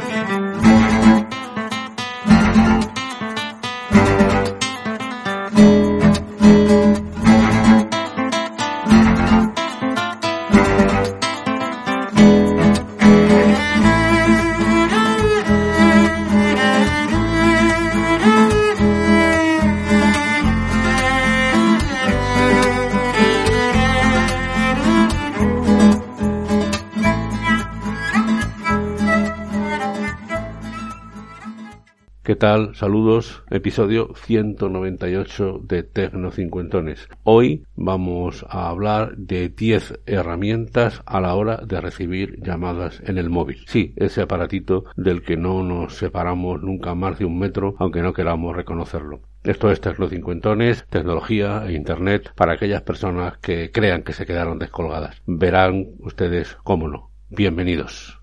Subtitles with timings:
[0.00, 0.57] Thank you.
[32.28, 32.74] ¿Qué tal?
[32.74, 37.08] Saludos, episodio 198 de Tecno Cincuentones.
[37.22, 43.30] Hoy vamos a hablar de 10 herramientas a la hora de recibir llamadas en el
[43.30, 43.64] móvil.
[43.66, 48.12] Sí, ese aparatito del que no nos separamos nunca más de un metro, aunque no
[48.12, 49.20] queramos reconocerlo.
[49.42, 54.58] Esto es Tecno Cincuentones, tecnología e Internet para aquellas personas que crean que se quedaron
[54.58, 55.22] descolgadas.
[55.24, 57.10] Verán ustedes cómo no.
[57.30, 58.20] Bienvenidos.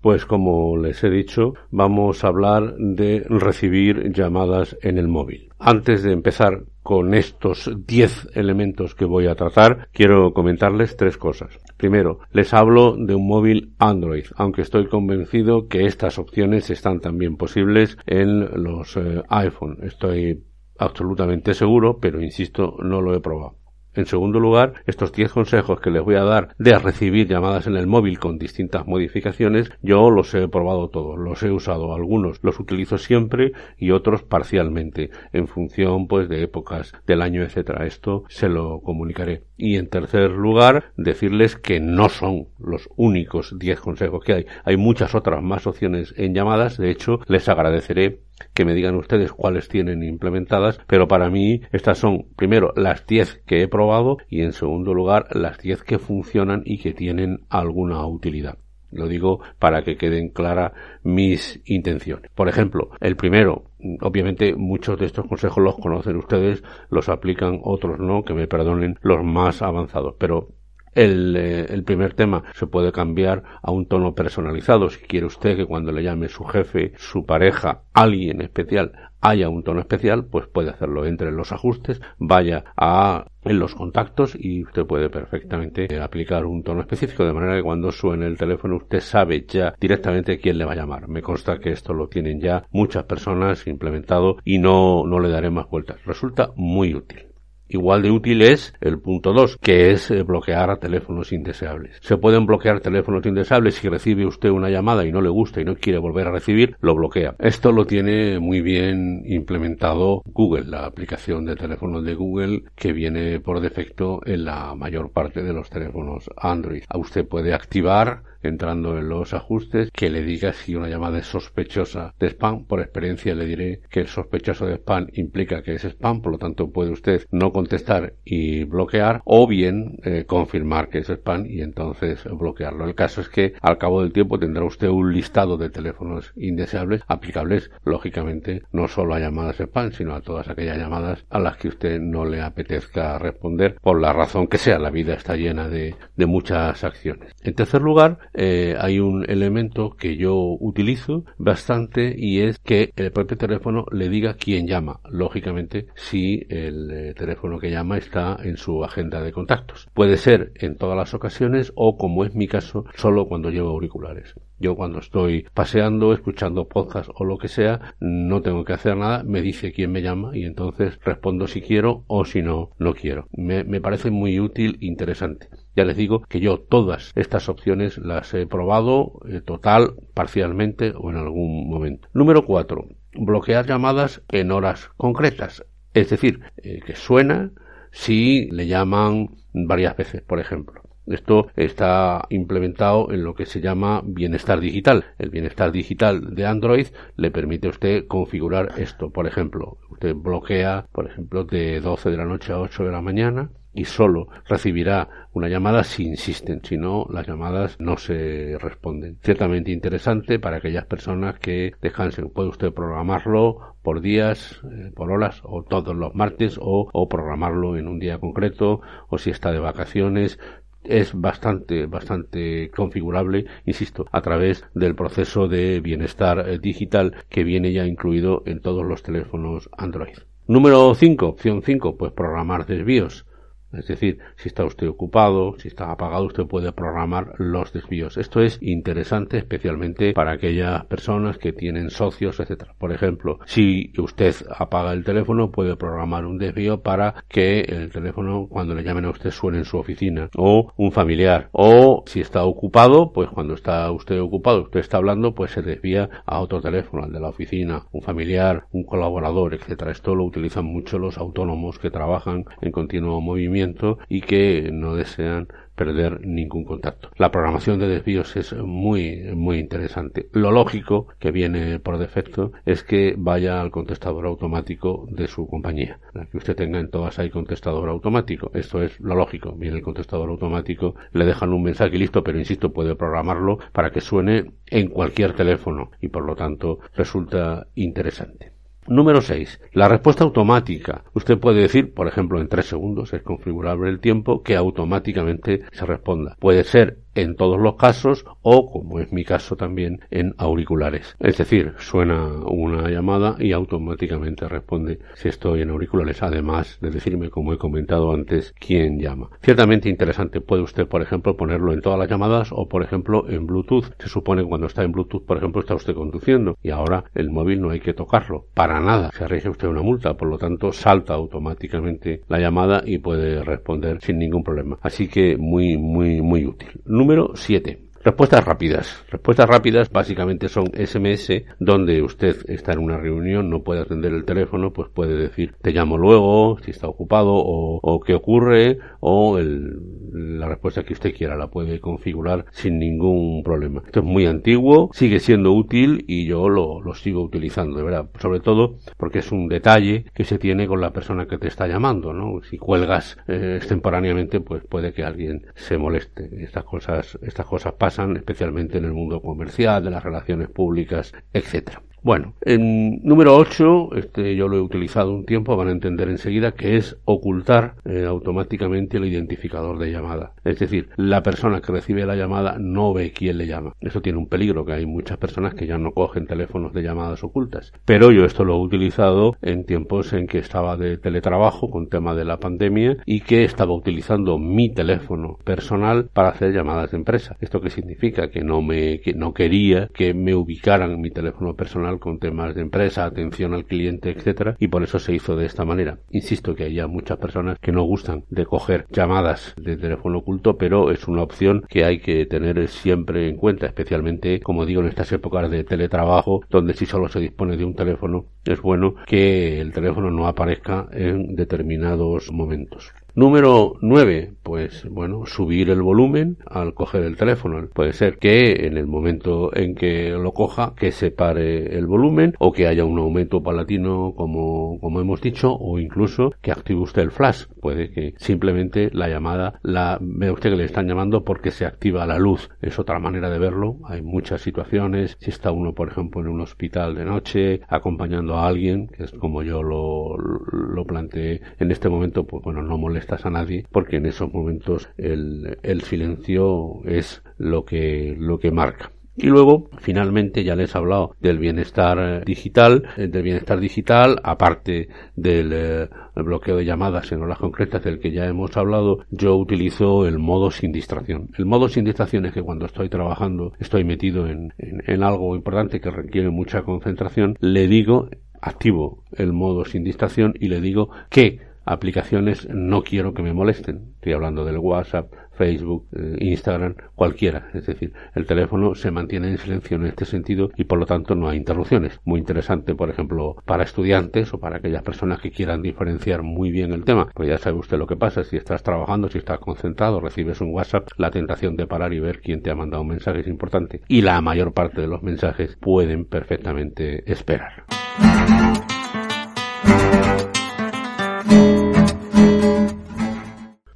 [0.00, 5.50] Pues como les he dicho, vamos a hablar de recibir llamadas en el móvil.
[5.58, 11.58] Antes de empezar con estos 10 elementos que voy a tratar, quiero comentarles tres cosas.
[11.76, 17.36] Primero, les hablo de un móvil Android, aunque estoy convencido que estas opciones están también
[17.36, 19.80] posibles en los eh, iPhone.
[19.82, 20.42] Estoy
[20.78, 23.56] absolutamente seguro, pero insisto, no lo he probado.
[24.00, 27.76] En segundo lugar, estos 10 consejos que les voy a dar de recibir llamadas en
[27.76, 32.58] el móvil con distintas modificaciones, yo los he probado todos, los he usado, algunos los
[32.58, 37.84] utilizo siempre y otros parcialmente, en función pues de épocas del año, etcétera.
[37.84, 39.42] Esto se lo comunicaré.
[39.58, 44.46] Y en tercer lugar, decirles que no son los únicos 10 consejos que hay.
[44.64, 48.20] Hay muchas otras más opciones en llamadas, de hecho, les agradeceré
[48.54, 53.42] que me digan ustedes cuáles tienen implementadas, pero para mí estas son primero las 10
[53.46, 58.06] que he probado y en segundo lugar las 10 que funcionan y que tienen alguna
[58.06, 58.58] utilidad.
[58.92, 60.72] Lo digo para que queden claras
[61.04, 62.30] mis intenciones.
[62.34, 68.00] Por ejemplo, el primero, obviamente muchos de estos consejos los conocen ustedes, los aplican otros
[68.00, 70.48] no, que me perdonen los más avanzados, pero
[70.94, 74.90] el, eh, el, primer tema se puede cambiar a un tono personalizado.
[74.90, 79.62] Si quiere usted que cuando le llame su jefe, su pareja, alguien especial, haya un
[79.62, 81.06] tono especial, pues puede hacerlo.
[81.06, 86.62] Entre en los ajustes, vaya a en los contactos y usted puede perfectamente aplicar un
[86.62, 90.64] tono específico de manera que cuando suene el teléfono usted sabe ya directamente quién le
[90.64, 91.08] va a llamar.
[91.08, 95.50] Me consta que esto lo tienen ya muchas personas implementado y no, no le daré
[95.50, 96.04] más vueltas.
[96.04, 97.29] Resulta muy útil.
[97.70, 101.98] Igual de útil es el punto 2, que es eh, bloquear teléfonos indeseables.
[102.02, 105.64] Se pueden bloquear teléfonos indeseables si recibe usted una llamada y no le gusta y
[105.64, 107.36] no quiere volver a recibir, lo bloquea.
[107.38, 113.38] Esto lo tiene muy bien implementado Google, la aplicación de teléfonos de Google que viene
[113.38, 116.82] por defecto en la mayor parte de los teléfonos Android.
[116.88, 121.26] A usted puede activar entrando en los ajustes que le diga si una llamada es
[121.26, 122.64] sospechosa de spam.
[122.64, 126.38] Por experiencia le diré que el sospechoso de spam implica que es spam, por lo
[126.38, 131.62] tanto puede usted no contestar y bloquear o bien eh, confirmar que es spam y
[131.62, 132.84] entonces bloquearlo.
[132.84, 137.02] El caso es que al cabo del tiempo tendrá usted un listado de teléfonos indeseables
[137.06, 141.68] aplicables lógicamente no solo a llamadas spam sino a todas aquellas llamadas a las que
[141.68, 144.78] usted no le apetezca responder por la razón que sea.
[144.78, 147.34] La vida está llena de, de muchas acciones.
[147.42, 153.12] En tercer lugar, eh, hay un elemento que yo utilizo bastante y es que el
[153.12, 158.56] propio teléfono le diga quién llama, lógicamente si el eh, teléfono que llama está en
[158.56, 159.88] su agenda de contactos.
[159.94, 164.34] Puede ser en todas las ocasiones o como es mi caso, solo cuando llevo auriculares.
[164.58, 169.24] Yo cuando estoy paseando, escuchando podcast o lo que sea, no tengo que hacer nada,
[169.24, 173.26] me dice quién me llama y entonces respondo si quiero o si no, no quiero.
[173.32, 175.48] Me, me parece muy útil, interesante.
[175.80, 181.08] Ya les digo que yo todas estas opciones las he probado eh, total, parcialmente o
[181.08, 182.06] en algún momento.
[182.12, 182.86] Número 4.
[183.14, 185.64] Bloquear llamadas en horas concretas.
[185.94, 187.52] Es decir, eh, que suena
[187.92, 190.82] si le llaman varias veces, por ejemplo.
[191.06, 195.06] Esto está implementado en lo que se llama bienestar digital.
[195.16, 199.08] El bienestar digital de Android le permite a usted configurar esto.
[199.08, 203.00] Por ejemplo, usted bloquea, por ejemplo, de 12 de la noche a 8 de la
[203.00, 209.18] mañana y solo recibirá una llamada si insisten, si no, las llamadas no se responden.
[209.22, 212.30] Ciertamente interesante para aquellas personas que descansen.
[212.30, 217.76] Puede usted programarlo por días, eh, por horas, o todos los martes, o, o programarlo
[217.76, 220.38] en un día concreto, o si está de vacaciones,
[220.84, 227.72] es bastante, bastante configurable, insisto, a través del proceso de bienestar eh, digital que viene
[227.72, 230.16] ya incluido en todos los teléfonos Android.
[230.46, 233.26] Número 5, opción 5, pues programar desvíos.
[233.72, 238.16] Es decir, si está usted ocupado, si está apagado, usted puede programar los desvíos.
[238.16, 242.74] Esto es interesante especialmente para aquellas personas que tienen socios, etcétera.
[242.78, 248.48] Por ejemplo, si usted apaga el teléfono, puede programar un desvío para que el teléfono
[248.48, 251.48] cuando le llamen a usted suene en su oficina o un familiar.
[251.52, 256.10] O si está ocupado, pues cuando está usted ocupado, usted está hablando, pues se desvía
[256.26, 259.92] a otro teléfono, al de la oficina, un familiar, un colaborador, etcétera.
[259.92, 263.59] Esto lo utilizan mucho los autónomos que trabajan en continuo movimiento
[264.08, 267.10] y que no desean perder ningún contacto.
[267.16, 270.28] La programación de desvíos es muy, muy interesante.
[270.32, 275.98] Lo lógico que viene por defecto es que vaya al contestador automático de su compañía.
[276.30, 278.50] Que usted tenga en todas hay contestador automático.
[278.52, 279.52] Esto es lo lógico.
[279.56, 283.90] Viene el contestador automático, le dejan un mensaje y listo, pero insisto, puede programarlo para
[283.90, 288.59] que suene en cualquier teléfono y por lo tanto resulta interesante.
[288.86, 289.60] Número 6.
[289.72, 291.04] La respuesta automática.
[291.14, 295.86] Usted puede decir, por ejemplo, en 3 segundos es configurable el tiempo que automáticamente se
[295.86, 296.36] responda.
[296.40, 301.16] Puede ser en todos los casos o, como es mi caso también, en auriculares.
[301.20, 307.30] Es decir, suena una llamada y automáticamente responde si estoy en auriculares, además de decirme,
[307.30, 309.30] como he comentado antes, quién llama.
[309.42, 310.40] Ciertamente interesante.
[310.40, 313.94] Puede usted, por ejemplo, ponerlo en todas las llamadas o, por ejemplo, en Bluetooth.
[313.98, 317.30] Se supone que cuando está en Bluetooth, por ejemplo, está usted conduciendo y ahora el
[317.30, 318.46] móvil no hay que tocarlo.
[318.54, 319.10] Para nada.
[319.16, 320.16] Se rige usted una multa.
[320.16, 324.78] Por lo tanto, salta automáticamente la llamada y puede responder sin ningún problema.
[324.82, 326.68] Así que muy, muy, muy útil.
[327.00, 327.78] Número 7.
[328.04, 329.06] Respuestas rápidas.
[329.10, 334.26] Respuestas rápidas básicamente son SMS donde usted está en una reunión, no puede atender el
[334.26, 339.38] teléfono, pues puede decir te llamo luego, si está ocupado o, o qué ocurre o
[339.38, 339.80] el,
[340.12, 343.82] la respuesta que usted quiera la puede configurar sin ningún problema.
[343.84, 348.10] Esto es muy antiguo, sigue siendo útil y yo lo, lo sigo utilizando, de verdad.
[348.18, 351.66] Sobre todo porque es un detalle que se tiene con la persona que te está
[351.66, 352.42] llamando, ¿no?
[352.42, 356.30] Si cuelgas eh, extemporáneamente, pues puede que alguien se moleste.
[356.42, 361.82] Estas cosas, estas cosas pasan especialmente en el mundo comercial, de las relaciones públicas, etcétera.
[362.02, 366.52] Bueno, en número 8, este yo lo he utilizado un tiempo, van a entender enseguida
[366.52, 370.32] que es ocultar eh, automáticamente el identificador de llamada.
[370.44, 373.74] Es decir, la persona que recibe la llamada no ve quién le llama.
[373.80, 377.22] Eso tiene un peligro, que hay muchas personas que ya no cogen teléfonos de llamadas
[377.22, 377.72] ocultas.
[377.84, 382.14] Pero yo esto lo he utilizado en tiempos en que estaba de teletrabajo con tema
[382.14, 387.36] de la pandemia y que estaba utilizando mi teléfono personal para hacer llamadas de empresa.
[387.40, 388.30] ¿Esto qué significa?
[388.30, 392.62] Que no me, que no quería que me ubicaran mi teléfono personal con temas de
[392.62, 395.98] empresa, atención al cliente, etcétera, y por eso se hizo de esta manera.
[396.10, 400.90] Insisto que hay muchas personas que no gustan de coger llamadas de teléfono oculto, pero
[400.90, 405.12] es una opción que hay que tener siempre en cuenta, especialmente, como digo, en estas
[405.12, 409.72] épocas de teletrabajo, donde si solo se dispone de un teléfono, es bueno que el
[409.72, 412.92] teléfono no aparezca en determinados momentos.
[413.14, 417.68] Número 9, pues bueno, subir el volumen al coger el teléfono.
[417.72, 422.34] Puede ser que en el momento en que lo coja, que se pare el volumen
[422.38, 427.02] o que haya un aumento palatino como, como hemos dicho o incluso que active usted
[427.02, 427.46] el flash.
[427.60, 432.06] Puede que simplemente la llamada la vea usted que le están llamando porque se activa
[432.06, 432.48] la luz.
[432.62, 433.78] Es otra manera de verlo.
[433.84, 435.16] Hay muchas situaciones.
[435.20, 439.12] Si está uno, por ejemplo, en un hospital de noche acompañando a alguien, que es
[439.12, 443.66] como yo lo, lo planteé en este momento, pues bueno, no molesta estás a nadie
[443.70, 448.92] porque en esos momentos el, silencio es lo que, lo que marca.
[449.16, 454.88] Y luego, finalmente, ya les he hablado del bienestar digital, eh, del bienestar digital, aparte
[455.14, 460.06] del eh, bloqueo de llamadas en horas concretas del que ya hemos hablado, yo utilizo
[460.06, 461.28] el modo sin distracción.
[461.36, 465.80] El modo sin distracción es que cuando estoy trabajando, estoy metido en, en algo importante
[465.80, 468.08] que requiere mucha concentración, le digo,
[468.40, 473.92] activo el modo sin distracción y le digo que aplicaciones no quiero que me molesten.
[473.94, 477.48] Estoy hablando del WhatsApp, Facebook, eh, Instagram, cualquiera.
[477.54, 481.14] Es decir, el teléfono se mantiene en silencio en este sentido y por lo tanto
[481.14, 482.00] no hay interrupciones.
[482.04, 486.72] Muy interesante, por ejemplo, para estudiantes o para aquellas personas que quieran diferenciar muy bien
[486.72, 487.08] el tema.
[487.14, 488.24] Pues ya sabe usted lo que pasa.
[488.24, 492.20] Si estás trabajando, si estás concentrado, recibes un WhatsApp, la tentación de parar y ver
[492.20, 493.82] quién te ha mandado un mensaje es importante.
[493.86, 497.64] Y la mayor parte de los mensajes pueden perfectamente esperar.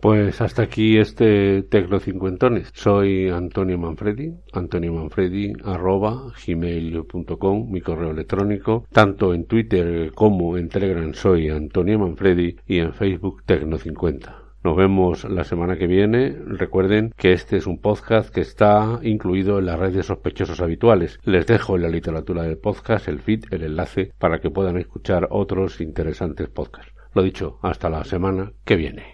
[0.04, 2.68] Pues hasta aquí este Tecno Cincuentones.
[2.74, 8.84] Soy Antonio Manfredi, Antonio Manfredi arroba gmail.com, mi correo electrónico.
[8.92, 14.42] Tanto en Twitter como en Telegram soy Antonio Manfredi y en Facebook Tecno50.
[14.62, 16.36] Nos vemos la semana que viene.
[16.48, 21.18] Recuerden que este es un podcast que está incluido en la red de sospechosos habituales.
[21.24, 25.28] Les dejo en la literatura del podcast el feed, el enlace, para que puedan escuchar
[25.30, 26.92] otros interesantes podcasts.
[27.14, 29.13] Lo dicho, hasta la semana que viene.